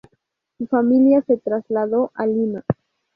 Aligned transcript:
Su 0.57 0.65
familia 0.65 1.21
se 1.27 1.37
trasladó 1.37 2.09
a 2.15 2.25
Lima. 2.25 2.63